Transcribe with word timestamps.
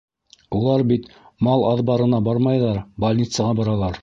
Улар 0.59 0.83
бит 0.91 1.05
мал 1.49 1.67
аҙбарына 1.73 2.25
бармайҙар, 2.31 2.85
больницаға 3.05 3.57
баралар. 3.63 3.99